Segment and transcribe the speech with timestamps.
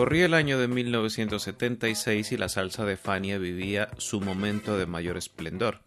[0.00, 5.18] Corría el año de 1976 y la salsa de Fania vivía su momento de mayor
[5.18, 5.82] esplendor.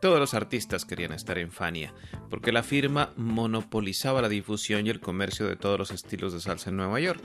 [0.00, 1.92] Todos los artistas querían estar en Fania,
[2.30, 6.70] porque la firma monopolizaba la difusión y el comercio de todos los estilos de salsa
[6.70, 7.20] en Nueva York.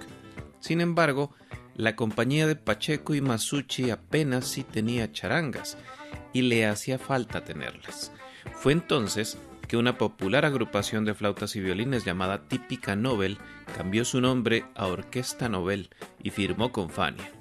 [0.59, 1.35] Sin embargo,
[1.75, 5.77] la compañía de Pacheco y Masucci apenas sí tenía charangas,
[6.33, 8.11] y le hacía falta tenerlas.
[8.55, 9.37] Fue entonces
[9.73, 13.39] que una popular agrupación de flautas y violines llamada Típica Nobel
[13.75, 15.89] cambió su nombre a Orquesta Nobel
[16.21, 17.31] y firmó con Fania.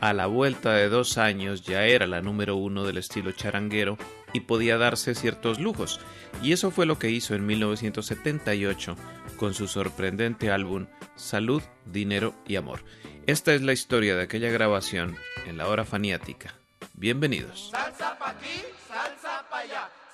[0.00, 3.98] A la vuelta de dos años ya era la número uno del estilo charanguero
[4.32, 6.00] y podía darse ciertos lujos,
[6.42, 8.96] y eso fue lo que hizo en 1978
[9.36, 12.82] con su sorprendente álbum Salud, Dinero y Amor.
[13.26, 16.54] Esta es la historia de aquella grabación en la hora faniática.
[16.94, 17.70] Bienvenidos.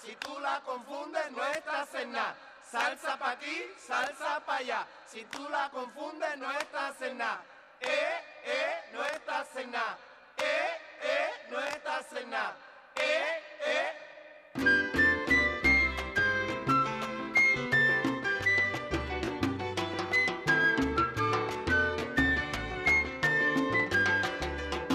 [0.00, 2.34] Si tú la confundes, no estás en nada.
[2.70, 4.86] Salsa pa' aquí, salsa pa' allá.
[5.06, 7.42] Si tú la confundes, no estás en nada.
[7.80, 9.98] Eh, eh, no estás en nada.
[10.36, 12.56] Eh, eh, no estás en nada.
[12.94, 13.92] Eh, eh.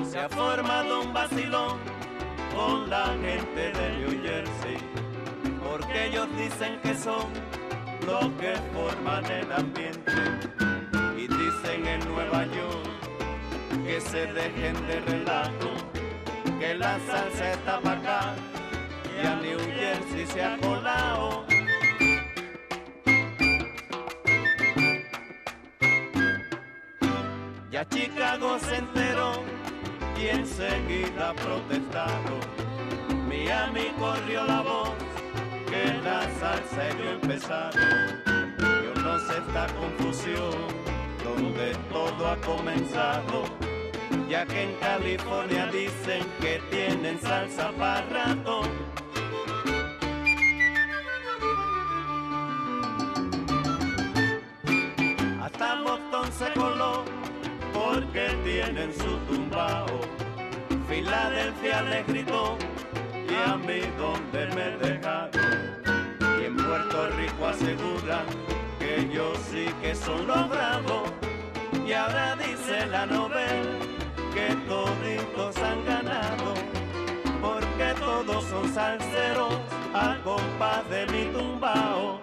[0.10, 1.80] Se ha formado un vacilón
[2.54, 4.63] con la gente de New Jersey,
[5.74, 7.26] porque ellos dicen que son
[8.06, 10.12] los que forman el ambiente
[11.18, 15.72] y dicen en Nueva York que se dejen de relajo,
[16.60, 18.36] que la salsa está para acá
[19.18, 21.44] y a New Jersey se ha colado.
[27.72, 29.32] Ya Chicago se enteró
[30.22, 32.42] y enseguida protestaron.
[33.28, 35.13] Miami corrió la voz
[35.74, 38.22] que la salsa ellos empezaron.
[38.60, 40.54] Yo no sé esta confusión
[41.24, 43.46] donde todo ha comenzado,
[44.30, 48.62] ya que en California dicen que tienen salsa para rato.
[55.42, 57.04] Hasta Boston se coló
[57.74, 60.02] porque tienen su tumbao.
[60.88, 62.58] Filadelfia le gritó,
[63.34, 65.82] y a mí donde me dejaron.
[66.40, 68.26] Y en Puerto Rico aseguran
[68.80, 71.12] que yo sí que son los bravos.
[71.86, 73.80] Y ahora dice la novela
[74.34, 76.54] que toditos han ganado,
[77.42, 79.56] porque todos son salseros
[79.94, 82.23] a compás de mi tumbao.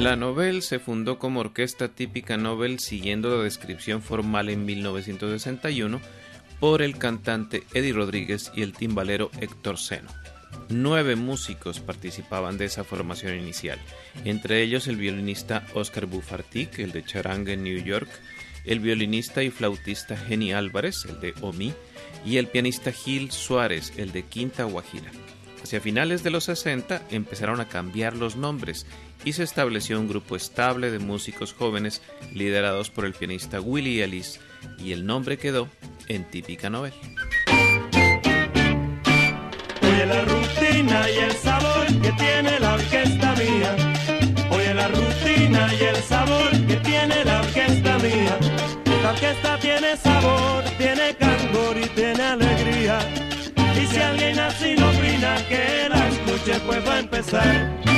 [0.00, 6.00] Nobel se fundó como orquesta típica Nobel siguiendo la descripción formal en 1961
[6.58, 10.08] por el cantante Eddie Rodríguez y el timbalero Héctor Seno.
[10.70, 13.78] Nueve músicos participaban de esa formación inicial,
[14.24, 18.08] entre ellos el violinista Oscar Bufartic, el de Charanga en New York,
[18.64, 21.74] el violinista y flautista Jenny Álvarez, el de Omi,
[22.24, 25.10] y el pianista Gil Suárez, el de Quinta Guajira.
[25.62, 28.86] Hacia finales de los 60 empezaron a cambiar los nombres
[29.24, 34.40] y se estableció un grupo estable de músicos jóvenes liderados por el pianista Willie Ellis
[34.78, 35.68] y el nombre quedó
[36.08, 36.92] en Típica Novel.
[39.82, 43.76] Oye la rutina y el sabor que tiene la orquesta mía.
[44.50, 48.38] Oye la rutina y el sabor que tiene la orquesta mía.
[49.02, 52.98] La orquesta tiene sabor, tiene candor y tiene alegría.
[53.80, 57.89] Y si alguien así no opina que la escuche, pues va a empezar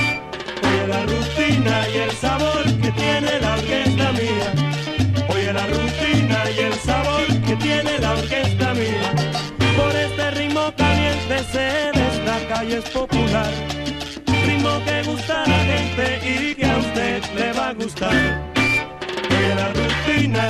[0.93, 4.49] la rutina y el sabor que tiene la orquesta mía.
[5.33, 9.09] Oye la rutina y el sabor que tiene la orquesta mía.
[9.79, 11.69] Por este ritmo caliente se
[12.01, 13.53] destaca y es popular.
[14.47, 18.17] Ritmo que gusta a la gente y que a usted le va a gustar.
[19.35, 20.45] Oye la rutina,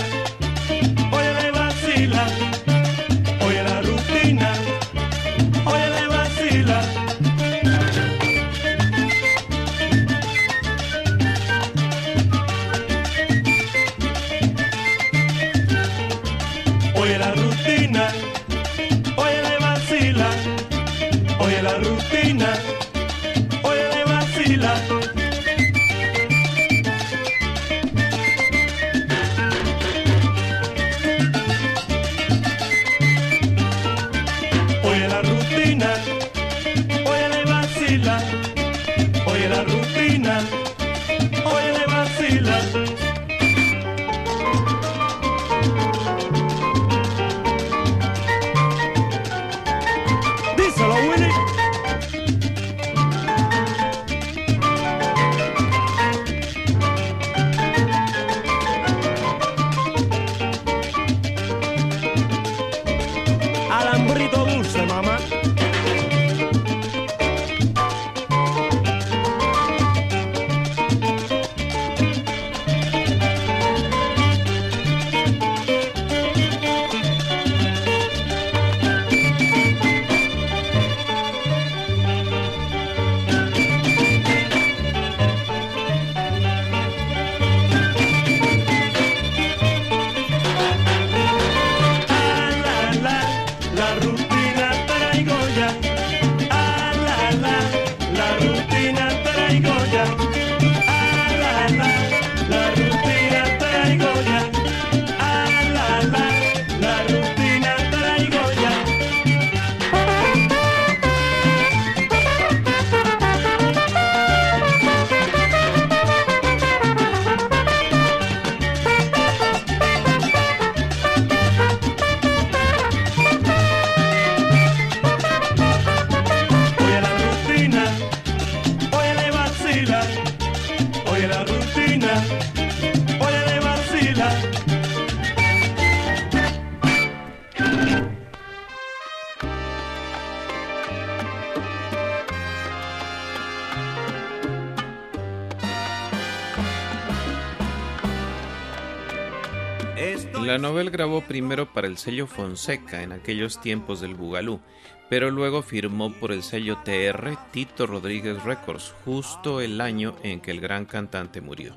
[150.92, 154.60] grabó primero para el sello Fonseca en aquellos tiempos del Bugalú,
[155.08, 160.52] pero luego firmó por el sello TR Tito Rodríguez Records justo el año en que
[160.52, 161.74] el gran cantante murió.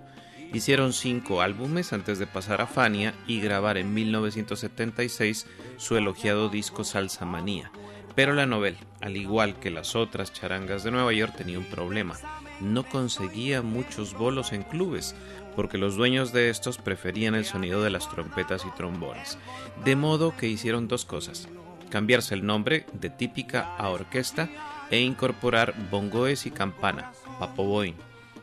[0.54, 6.84] Hicieron cinco álbumes antes de pasar a Fania y grabar en 1976 su elogiado disco
[6.84, 7.72] Salsa Manía.
[8.16, 12.16] Pero la novela, al igual que las otras charangas de Nueva York, tenía un problema.
[12.62, 15.16] No conseguía muchos bolos en clubes,
[15.56, 19.38] porque los dueños de estos preferían el sonido de las trompetas y trombones.
[19.84, 21.48] De modo que hicieron dos cosas.
[21.90, 24.50] Cambiarse el nombre de típica a orquesta
[24.92, 27.98] e incorporar bongoes y campana, Papo Boyne,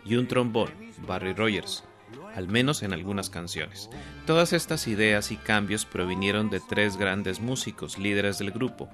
[0.04, 0.70] y un trombón,
[1.06, 1.84] Barry Rogers,
[2.34, 3.90] al menos en algunas canciones.
[4.26, 8.88] Todas estas ideas y cambios provinieron de tres grandes músicos líderes del grupo,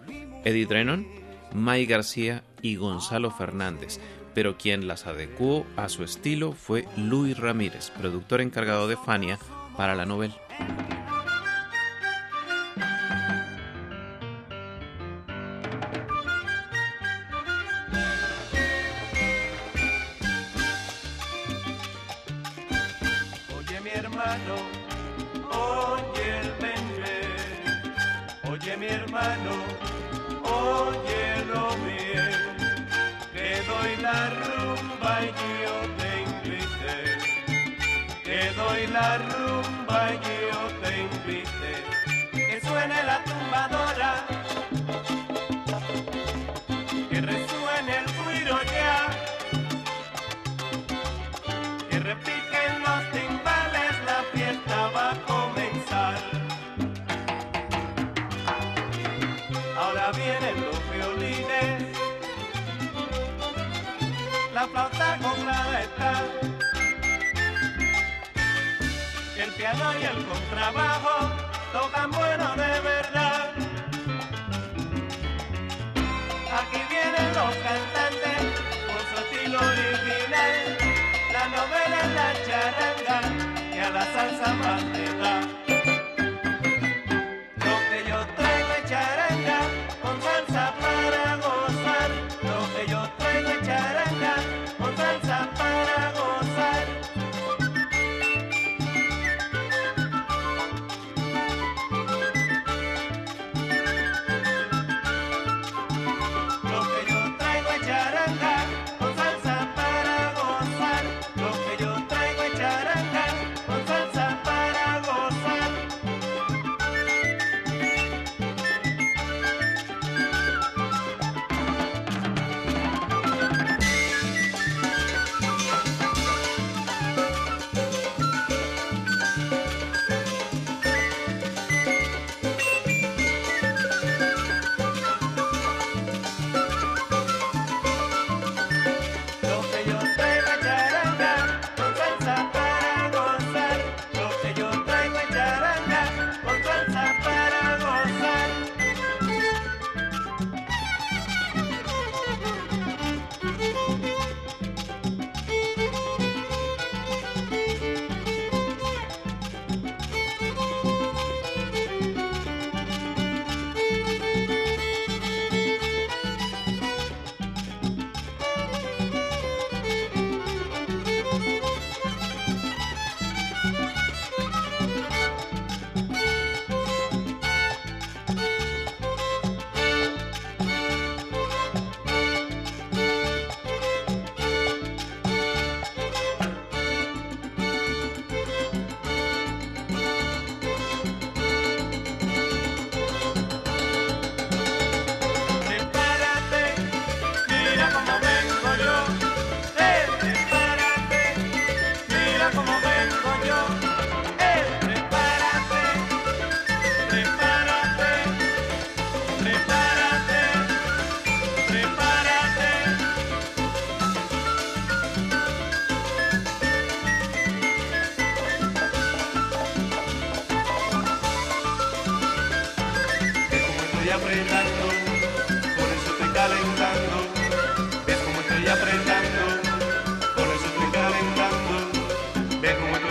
[0.44, 1.06] Eddie Drennan,
[1.54, 4.00] May García y Gonzalo Fernández,
[4.38, 9.37] pero quien las adecuó a su estilo fue Luis Ramírez, productor encargado de Fania
[9.76, 10.37] para la novela.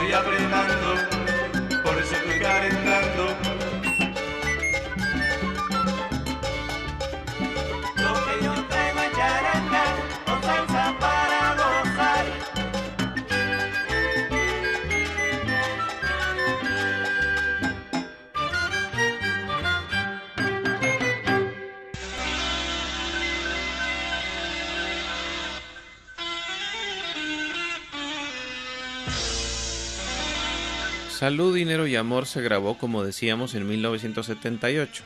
[0.08, 0.87] voy apretando
[31.28, 35.04] Salud, Dinero y Amor se grabó, como decíamos, en 1978.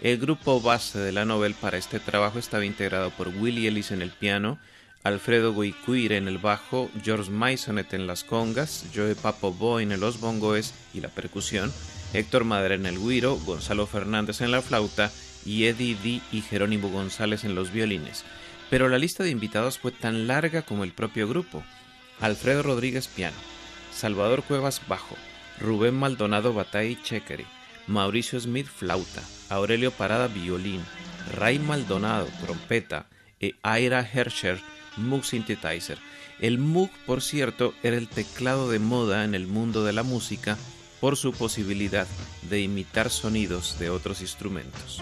[0.00, 4.00] El grupo base de la novela para este trabajo estaba integrado por Willie Ellis en
[4.00, 4.60] el piano,
[5.02, 10.20] Alfredo Guicuir en el bajo, George Maisonet en las congas, Joe Papo Boy en los
[10.20, 11.72] bongoes y la percusión,
[12.12, 15.10] Héctor Madera en el guiro, Gonzalo Fernández en la flauta
[15.44, 18.24] y Eddie D y Jerónimo González en los violines.
[18.70, 21.64] Pero la lista de invitados fue tan larga como el propio grupo.
[22.20, 23.36] Alfredo Rodríguez piano,
[23.92, 25.16] Salvador Cuevas bajo,
[25.60, 27.46] Rubén Maldonado batay chequeri,
[27.86, 30.82] Mauricio Smith flauta, Aurelio Parada violín,
[31.36, 33.06] Ray Maldonado trompeta
[33.40, 34.60] e Aira Herscher
[34.96, 35.98] Moog Synthesizer.
[36.40, 40.58] El Moog, por cierto, era el teclado de moda en el mundo de la música
[41.00, 42.06] por su posibilidad
[42.48, 45.00] de imitar sonidos de otros instrumentos.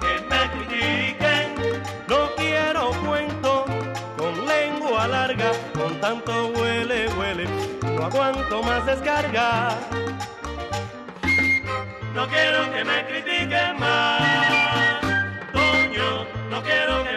[0.00, 1.82] que me critiquen.
[2.08, 3.64] No quiero cuento
[4.16, 7.46] con lengua larga, con tanto huele, huele.
[7.82, 9.76] No aguanto más descarga.
[12.14, 15.00] No quiero que me critiquen más,
[15.52, 16.26] Toño.
[16.50, 17.09] No quiero que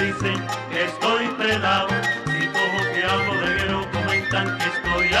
[0.00, 1.88] dicen que estoy pelado.
[2.26, 5.14] Si cojo que hago de guero comentan que estoy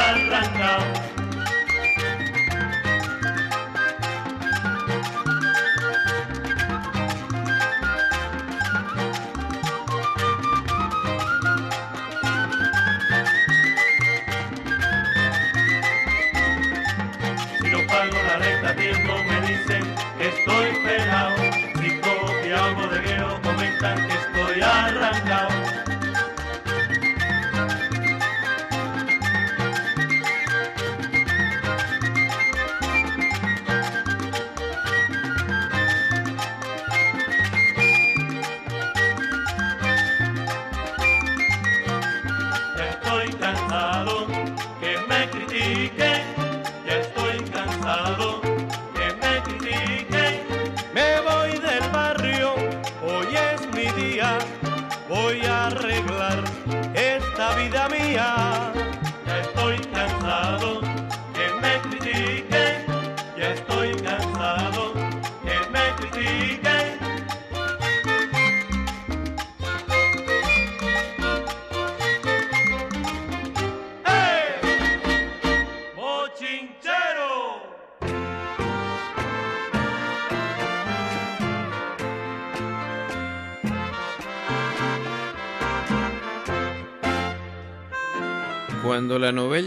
[57.58, 57.99] esta vida.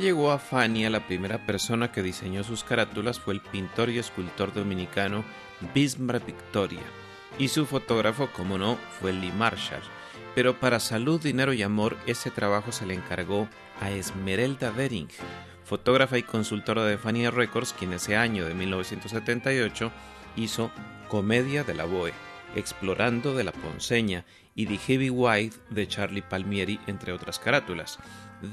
[0.01, 4.53] Llegó a Fania, la primera persona que diseñó sus carátulas fue el pintor y escultor
[4.53, 5.23] dominicano
[5.73, 6.81] Bismarck Victoria,
[7.37, 9.81] y su fotógrafo, como no, fue Lee Marshall.
[10.35, 13.47] Pero para Salud, Dinero y Amor, ese trabajo se le encargó
[13.79, 15.07] a Esmeralda Bering,
[15.63, 19.91] fotógrafa y consultora de Fania Records, quien ese año de 1978
[20.35, 20.71] hizo
[21.07, 22.13] Comedia de la Boe,
[22.55, 27.99] Explorando de la Ponceña y The Heavy White de Charlie Palmieri, entre otras carátulas.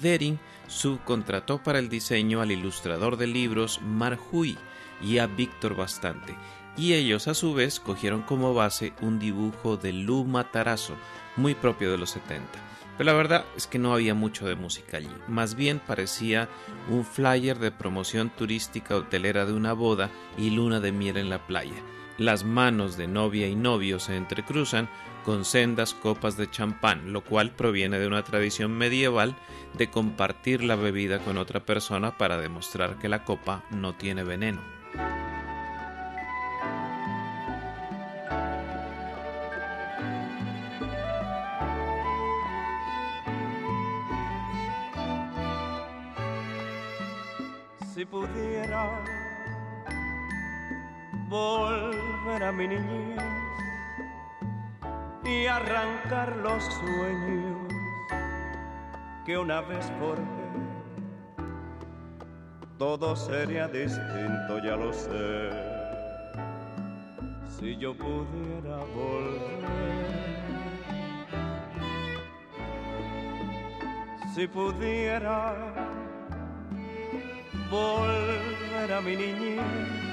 [0.00, 0.38] Dering
[0.70, 4.56] subcontrató para el diseño al ilustrador de libros Marjuy
[5.02, 6.36] y a Víctor Bastante,
[6.76, 10.94] y ellos a su vez cogieron como base un dibujo de Lou Matarazo,
[11.36, 12.46] muy propio de los 70.
[12.96, 16.48] Pero la verdad es que no había mucho de música allí, más bien parecía
[16.88, 21.46] un flyer de promoción turística hotelera de una boda y luna de miel en la
[21.46, 21.82] playa.
[22.18, 24.90] Las manos de novia y novio se entrecruzan
[25.24, 29.36] con sendas copas de champán, lo cual proviene de una tradición medieval
[29.74, 34.60] de compartir la bebida con otra persona para demostrar que la copa no tiene veneno.
[47.94, 49.02] Si pudiera
[51.28, 53.39] volver a mi niñez
[55.30, 57.72] y arrancar los sueños
[59.24, 60.24] que una vez forjé,
[62.78, 65.50] todo sería distinto, ya lo sé.
[67.48, 70.00] Si yo pudiera volver,
[74.34, 75.54] si pudiera
[77.70, 80.09] volver a mi niñez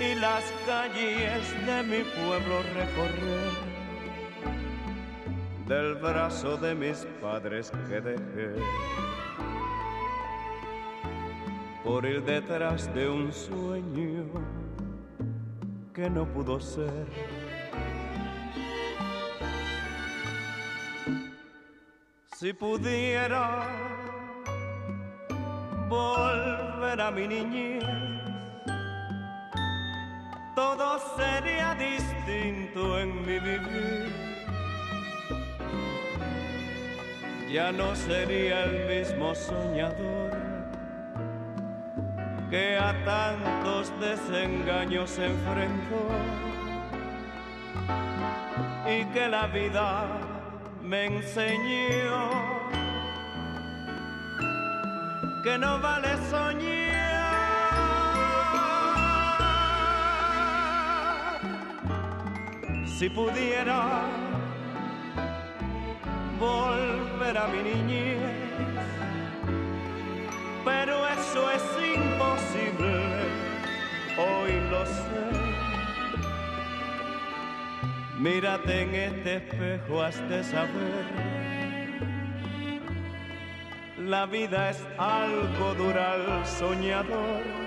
[0.00, 3.76] y las calles de mi pueblo recorrer
[5.66, 8.54] del brazo de mis padres que dejé
[11.82, 14.24] por ir detrás de un sueño
[15.94, 17.06] que no pudo ser.
[22.36, 23.62] Si pudiera
[25.88, 28.05] volver a mi niñez,
[30.66, 34.12] todo sería distinto en mi vivir.
[37.52, 40.30] Ya no sería el mismo soñador
[42.50, 46.02] que a tantos desengaños se enfrentó.
[48.88, 50.06] y que la vida
[50.80, 52.30] me enseñó
[55.42, 56.95] que no vale soñar.
[62.98, 64.06] Si pudiera
[66.40, 68.22] volver a mi niñez,
[70.64, 71.62] pero eso es
[71.94, 72.94] imposible,
[74.16, 75.26] hoy lo sé.
[78.18, 81.04] Mírate en este espejo, has de saber.
[83.98, 87.65] La vida es algo dura soñador.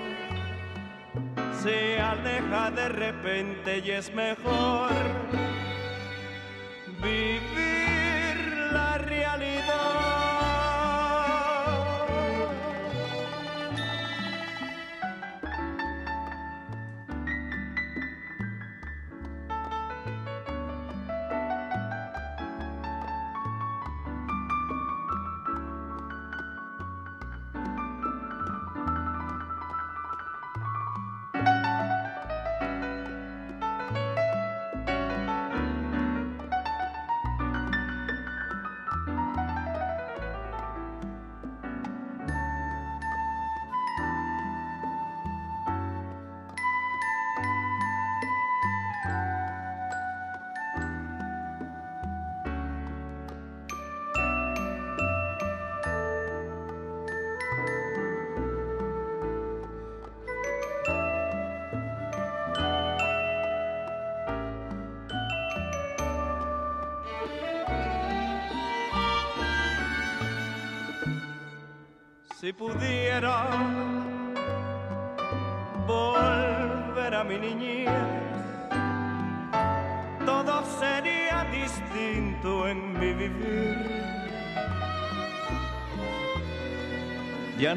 [1.64, 4.92] Se aleja de repente y es mejor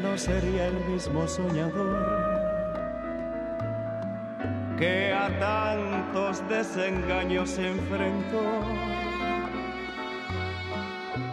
[0.03, 2.33] no sería el mismo soñador
[4.77, 8.43] que a tantos desengaños se enfrentó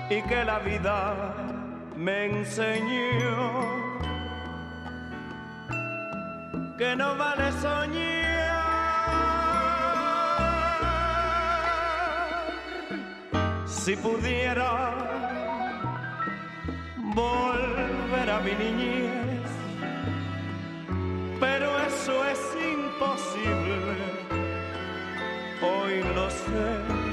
[0.08, 1.34] y que la vida
[1.96, 3.80] me enseñó
[6.78, 8.30] que no vale soñar.
[13.66, 15.09] Si pudiera
[17.14, 19.50] volver a mi niñez,
[21.38, 22.40] pero eso es
[22.74, 23.96] imposible,
[25.62, 27.10] hoy lo sé.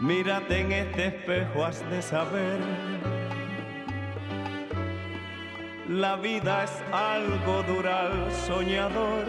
[0.00, 2.58] Mírate en este espejo, has de saber.
[5.88, 9.24] La vida es algo dura al soñador.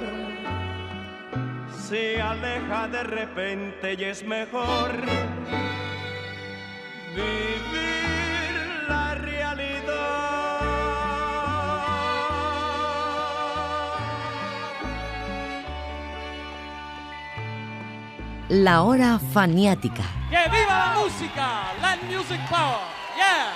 [1.76, 4.92] Se aleja de repente y es mejor
[18.52, 20.04] La hora faniática.
[20.30, 21.72] ¡Que viva la música!
[21.82, 22.82] Land Music Power.
[23.16, 23.54] Yeah.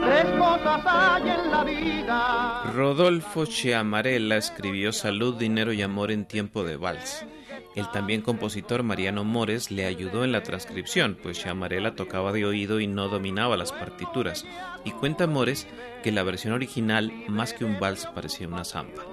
[0.00, 2.62] Tres cosas hay en la vida.
[2.72, 7.26] Rodolfo Chiamarella escribió Salud, Dinero y Amor en tiempo de vals.
[7.76, 12.80] El también compositor Mariano Mores le ayudó en la transcripción, pues Chiamarella tocaba de oído
[12.80, 14.46] y no dominaba las partituras.
[14.84, 15.66] Y cuenta Mores
[16.02, 19.04] que la versión original, más que un vals, parecía una samba.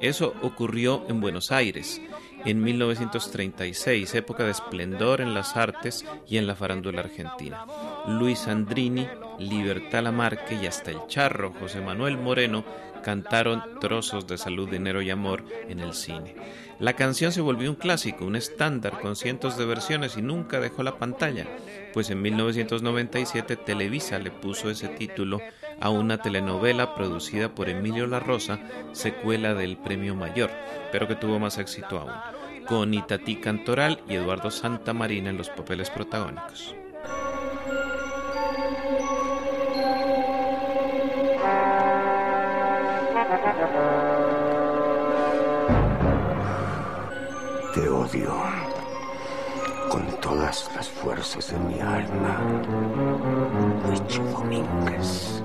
[0.00, 2.00] Eso ocurrió en Buenos Aires,
[2.46, 7.66] en 1936, época de esplendor en las artes y en la farándula argentina.
[8.06, 9.06] Luis Andrini,
[9.38, 12.64] Libertad Lamarque y hasta el charro José Manuel Moreno
[13.02, 16.34] cantaron trozos de salud, dinero y amor en el cine.
[16.78, 20.82] La canción se volvió un clásico, un estándar con cientos de versiones y nunca dejó
[20.82, 21.46] la pantalla,
[21.94, 25.40] pues en 1997 Televisa le puso ese título
[25.80, 28.60] a una telenovela producida por Emilio La Rosa,
[28.92, 30.50] secuela del Premio Mayor,
[30.92, 35.88] pero que tuvo más éxito aún, con Itatí Cantoral y Eduardo Santamarina en los papeles
[35.88, 36.74] protagónicos.
[49.90, 52.40] Con todas las fuerzas de mi alma.
[53.84, 55.42] Luigi Domínguez.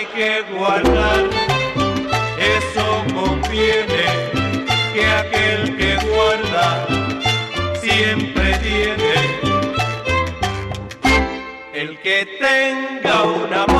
[0.00, 1.28] hay que guardar,
[2.38, 4.06] eso conviene
[4.94, 6.86] que aquel que guarda
[7.82, 9.12] siempre tiene.
[11.74, 13.79] El que tenga una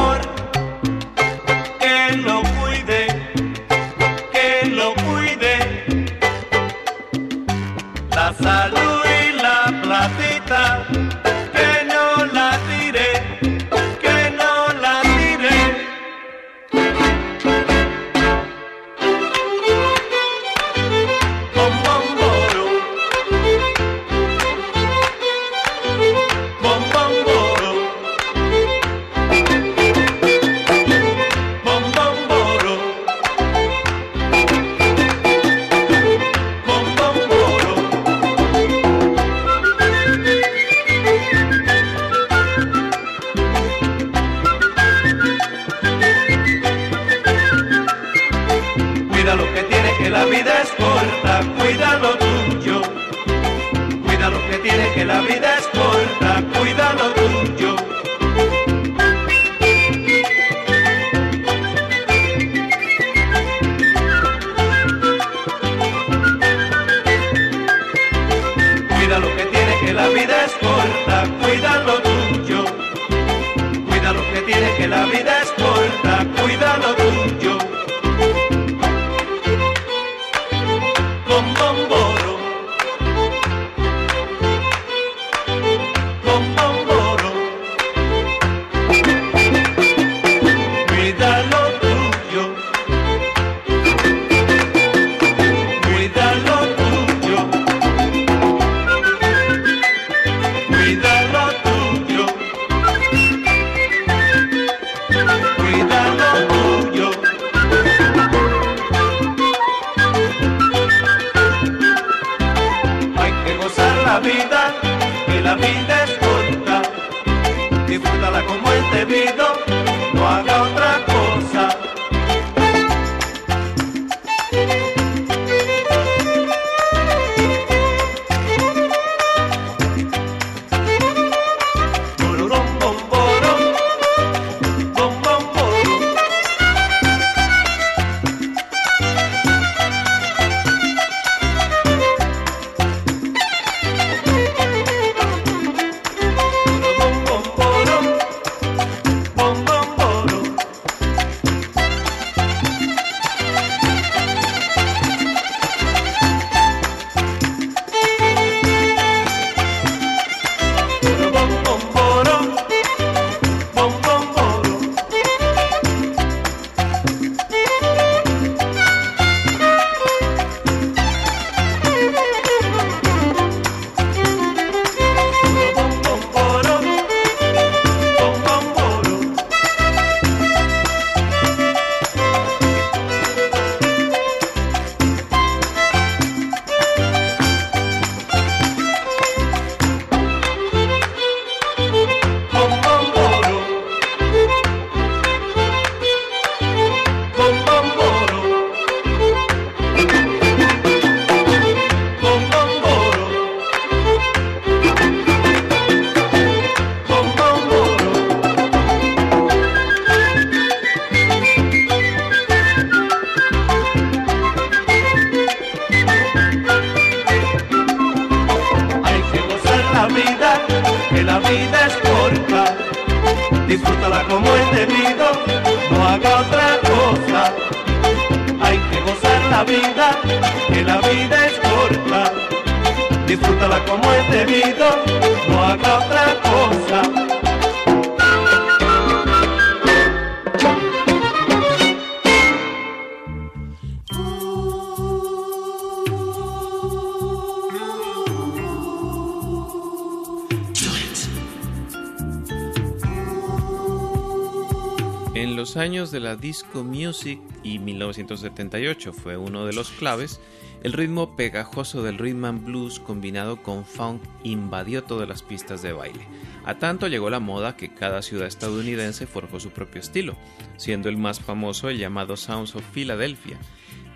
[256.11, 260.41] de la disco music y 1978 fue uno de los claves,
[260.83, 265.93] el ritmo pegajoso del rhythm and blues combinado con funk invadió todas las pistas de
[265.93, 266.27] baile.
[266.65, 270.37] A tanto llegó la moda que cada ciudad estadounidense forjó su propio estilo,
[270.77, 273.59] siendo el más famoso el llamado Sounds of Philadelphia.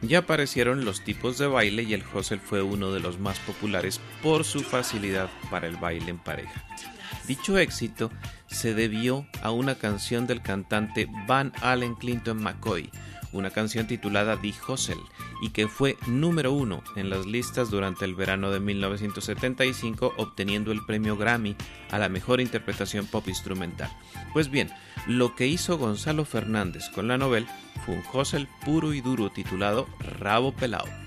[0.00, 4.00] Ya aparecieron los tipos de baile y el hustle fue uno de los más populares
[4.22, 6.64] por su facilidad para el baile en pareja.
[7.26, 8.10] Dicho éxito
[8.46, 12.90] se debió a una canción del cantante Van Allen Clinton McCoy,
[13.32, 14.96] una canción titulada The Hustle
[15.42, 20.84] y que fue número uno en las listas durante el verano de 1975 obteniendo el
[20.86, 21.56] premio Grammy
[21.90, 23.90] a la mejor interpretación pop instrumental.
[24.32, 24.70] Pues bien,
[25.06, 27.48] lo que hizo Gonzalo Fernández con la novela
[27.84, 29.88] fue un hustle puro y duro titulado
[30.20, 31.03] Rabo Pelao.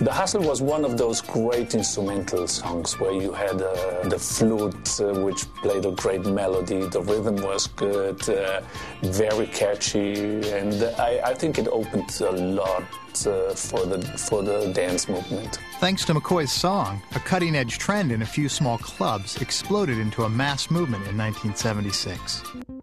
[0.00, 5.00] The Hustle was one of those great instrumental songs where you had uh, the flute,
[5.00, 8.60] uh, which played a great melody, the rhythm was good, uh,
[9.02, 12.82] very catchy, and I, I, think it opened a lot
[13.26, 15.58] uh, for, the, for the dance movement.
[15.80, 20.24] Thanks to McCoy's song, a cutting edge trend in a few small clubs exploded into
[20.24, 22.75] a mass movement in 1976.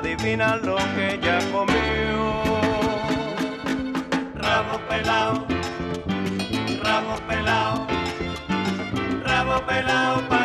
[0.00, 2.32] Adivina lo que ella comió.
[4.34, 5.46] Rabo pelado,
[6.82, 7.86] rabo pelado,
[9.24, 10.39] rabo pelado,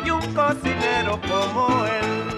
[0.00, 2.28] hay un cocinero como él,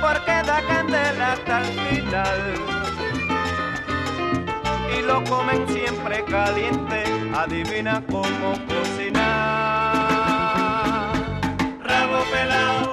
[0.00, 2.54] porque da candela hasta el final.
[4.98, 9.12] Y lo comen siempre caliente, adivina cómo cocinar.
[11.84, 12.89] Rabo pelado,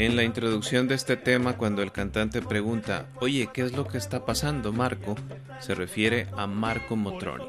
[0.00, 3.98] En la introducción de este tema, cuando el cantante pregunta, oye, ¿qué es lo que
[3.98, 5.14] está pasando, Marco?
[5.58, 7.44] se refiere a Marco Motroni.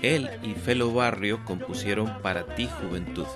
[0.00, 3.26] Él y Felo Barrio compusieron Para ti, Juventud,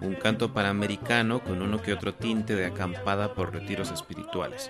[0.00, 4.68] un canto panamericano con uno que otro tinte de acampada por retiros espirituales.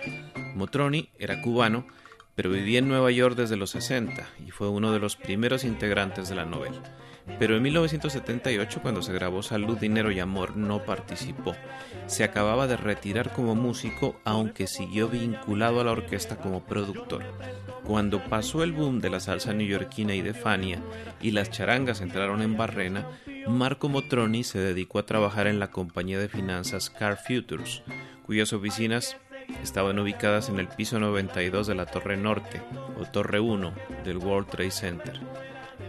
[0.55, 1.87] Motroni era cubano,
[2.35, 6.29] pero vivía en Nueva York desde los 60 y fue uno de los primeros integrantes
[6.29, 6.83] de la novela.
[7.39, 11.55] Pero en 1978, cuando se grabó Salud, Dinero y Amor, no participó.
[12.07, 17.23] Se acababa de retirar como músico, aunque siguió vinculado a la orquesta como productor.
[17.85, 20.81] Cuando pasó el boom de la salsa neoyorquina y de Fania
[21.21, 23.07] y las charangas entraron en Barrena,
[23.49, 27.83] Marco Motroni se dedicó a trabajar en la compañía de finanzas Car Futures,
[28.25, 29.17] cuyas oficinas
[29.63, 32.63] estaban ubicadas en el piso 92 de la Torre Norte
[32.99, 33.73] o Torre 1
[34.05, 35.21] del World Trade Center.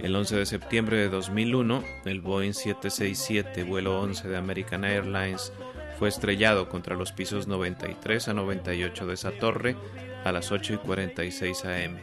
[0.02, 5.54] El 11 de septiembre de 2001, el Boeing 767 vuelo 11 de American Airlines
[5.98, 9.76] fue estrellado contra los pisos 93 a 98 de esa torre
[10.26, 11.98] a las 8 y 46 am.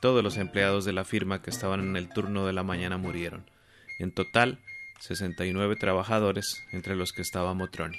[0.00, 3.50] Todos los empleados de la firma que estaban en el turno de la mañana murieron.
[3.98, 4.58] En total,
[5.00, 7.98] 69 trabajadores, entre los que estaba Motroni.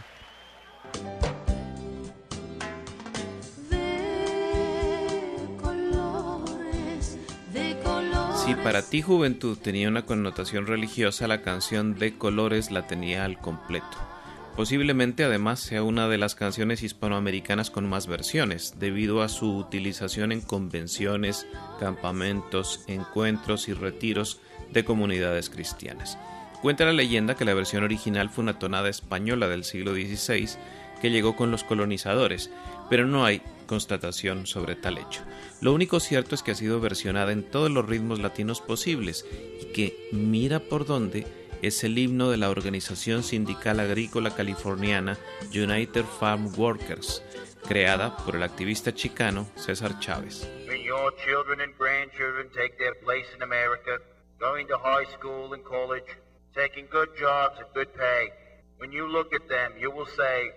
[8.81, 13.85] para ti juventud tenía una connotación religiosa, la canción de colores la tenía al completo.
[14.55, 20.31] Posiblemente además sea una de las canciones hispanoamericanas con más versiones, debido a su utilización
[20.31, 21.45] en convenciones,
[21.79, 24.39] campamentos, encuentros y retiros
[24.71, 26.17] de comunidades cristianas.
[26.63, 30.57] Cuenta la leyenda que la versión original fue una tonada española del siglo XVI
[31.01, 32.51] que llegó con los colonizadores,
[32.89, 35.21] pero no hay constatación sobre tal hecho.
[35.61, 39.25] Lo único cierto es que ha sido versionada en todos los ritmos latinos posibles
[39.61, 41.25] y que, mira por dónde,
[41.61, 45.17] es el himno de la organización sindical agrícola californiana
[45.53, 47.23] United Farm Workers,
[47.67, 50.47] creada por el activista chicano César Chávez.
[54.41, 56.17] Going to high school and college,
[56.55, 58.33] taking good jobs at good pay,
[58.79, 60.49] when you look at them, you will say,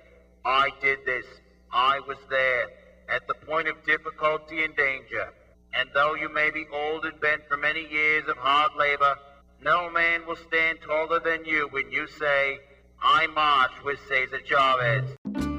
[0.45, 1.25] I did this,
[1.73, 2.69] I was there,
[3.09, 5.33] at the point of difficulty and danger.
[5.73, 9.17] And though you may be old and bent for many years of hard labor,
[9.63, 12.61] no man will stand taller than you when you say,
[13.03, 15.54] I marched with Cesar Chavez.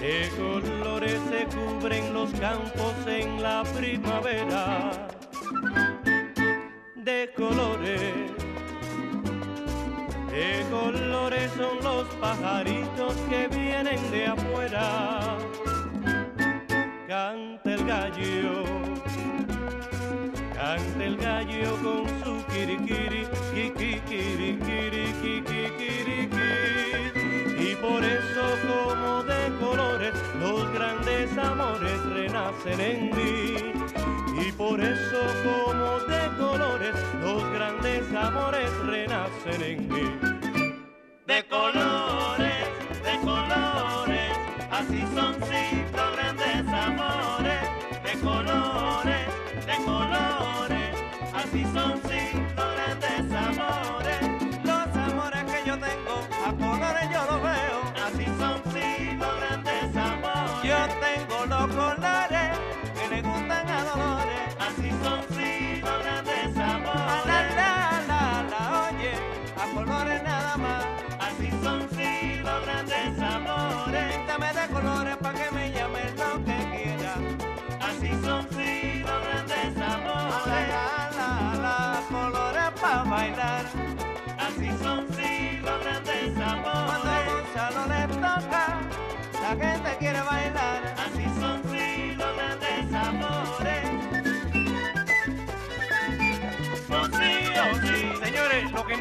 [0.00, 4.90] De colores se cubren los campos en la primavera.
[6.96, 8.32] De colores.
[10.32, 15.38] De colores son los pajaritos que vienen de afuera.
[17.06, 18.64] Canta el gallo,
[20.54, 23.19] canta el gallo con su kirikiri,
[32.76, 33.49] sitting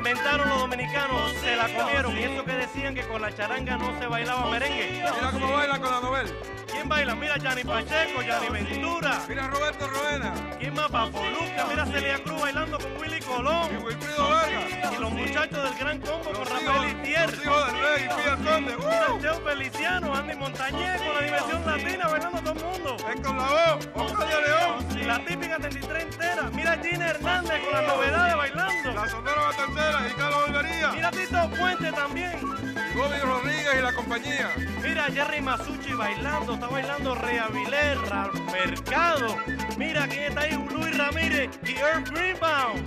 [0.09, 2.17] inventaron los dominicanos se la comieron.
[2.17, 5.03] Y eso que decían que con la charanga no se bailaba merengue.
[5.15, 6.29] Mira cómo baila con la novela.
[6.71, 7.15] ¿Quién baila?
[7.15, 9.21] Mira Gianni Pacheco, Gianni Ventura.
[9.27, 10.33] Mira Roberto Roena.
[10.57, 10.89] ¿Quién más?
[10.89, 11.65] Papo Luca.
[11.69, 13.69] Mira Celia Cruz bailando con Willy Colón.
[13.71, 14.93] Y Wilfrido Vega.
[14.93, 17.29] Y los muchachos del Gran Combo con Rafael Itier.
[17.31, 18.77] los hijos del rey, Pía Conde.
[18.77, 19.21] Mira ¡Uh!
[19.21, 22.97] Cheo Feliciano, Andy Montañez con la dimensión latina bailando todo el mundo.
[23.07, 23.89] Ven con la voz.
[23.93, 24.98] Oscar de León.
[25.05, 26.49] La típica 33 entera.
[26.53, 28.93] Mira Gina Hernández con las novedades bailando.
[28.93, 30.91] La Sonora Matancera y Carlos Olvería.
[30.91, 32.39] Mira Tito Puente también.
[32.39, 34.49] Y Bobby Rodríguez y la compañía.
[34.83, 39.37] Mira Jerry Masucci bailando, está bailando Rea Vilera, Mercado.
[39.77, 42.83] Mira quién está ahí, Luis Ramírez y Earl Greenbaum.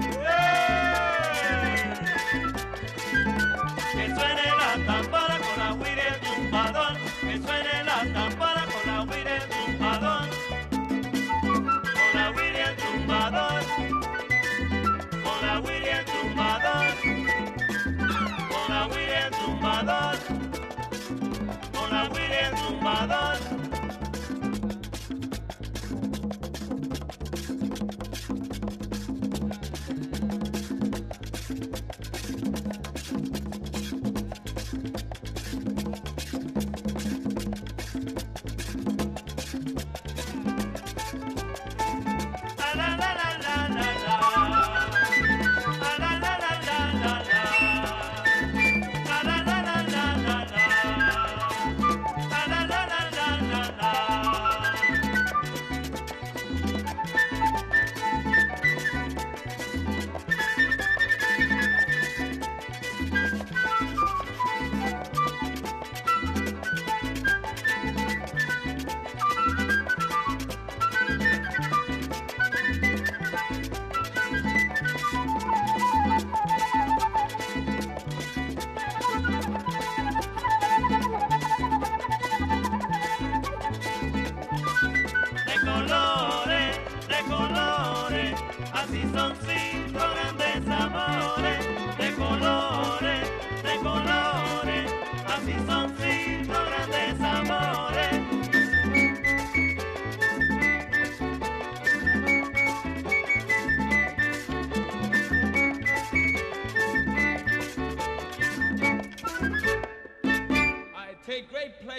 [3.93, 5.32] Que suene la tambora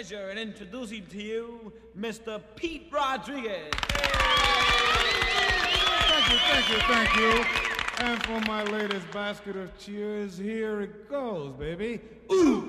[0.04, 2.40] pleasure in introducing to you Mr.
[2.56, 3.72] Pete Rodriguez.
[6.08, 7.44] Thank you, thank you, thank you.
[8.00, 12.00] And for my latest basket of cheers, here it goes, baby.
[12.30, 12.63] Ooh,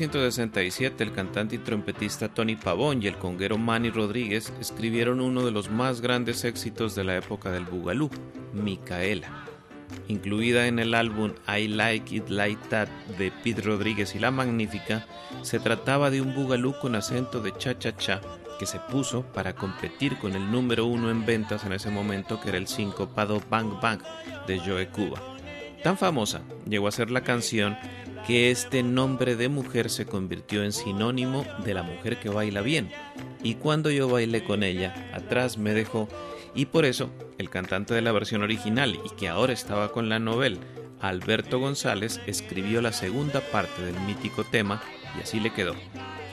[0.00, 5.50] 1967, el cantante y trompetista Tony Pavón y el conguero Manny Rodríguez escribieron uno de
[5.50, 8.10] los más grandes éxitos de la época del Bugalú,
[8.52, 9.46] Micaela.
[10.08, 15.06] Incluida en el álbum I Like It Like That de Pete Rodríguez y La Magnífica,
[15.40, 18.20] se trataba de un bugalú con acento de cha-cha-cha
[18.58, 22.50] que se puso para competir con el número uno en ventas en ese momento que
[22.50, 24.02] era el sincopado Bang Bang
[24.46, 25.35] de Joe Cuba.
[25.86, 27.78] Tan famosa llegó a ser la canción
[28.26, 32.90] que este nombre de mujer se convirtió en sinónimo de la mujer que baila bien.
[33.44, 36.08] Y cuando yo bailé con ella, atrás me dejó
[36.56, 37.08] y por eso
[37.38, 40.58] el cantante de la versión original y que ahora estaba con la novela,
[41.00, 44.82] Alberto González, escribió la segunda parte del mítico tema
[45.16, 45.76] y así le quedó.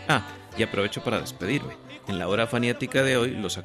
[0.07, 0.25] Ah,
[0.57, 1.77] y aprovecho para despedirme.
[2.07, 3.61] En la hora faniática de hoy los acompaño